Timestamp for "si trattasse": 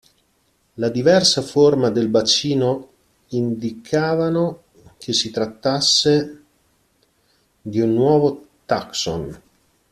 5.13-6.43